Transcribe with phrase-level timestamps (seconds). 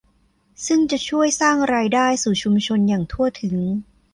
[0.65, 3.57] ซึ่งจะช่วยสร้างรายได้สู่ชุมชนอย่างทั่วถึง